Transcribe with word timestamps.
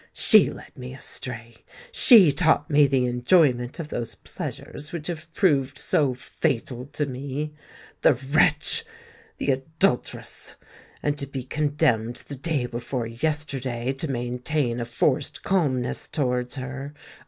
She 0.13 0.49
led 0.49 0.75
me 0.75 0.95
astray: 0.95 1.57
she 1.91 2.31
taught 2.31 2.71
me 2.71 2.87
the 2.87 3.05
enjoyment 3.05 3.77
of 3.79 3.89
those 3.89 4.15
pleasures 4.15 4.91
which 4.91 5.05
have 5.05 5.31
proved 5.35 5.77
so 5.77 6.15
fatal 6.15 6.87
to 6.87 7.05
me! 7.05 7.53
The 8.01 8.15
wretch—the 8.15 9.51
adulteress! 9.51 10.55
And 11.03 11.19
to 11.19 11.27
be 11.27 11.43
condemned 11.43 12.15
the 12.27 12.35
day 12.35 12.65
before 12.65 13.05
yesterday 13.05 13.91
to 13.91 14.07
maintain 14.09 14.79
a 14.79 14.85
forced 14.85 15.43
calmness 15.43 16.07
towards 16.07 16.55
her! 16.55 16.95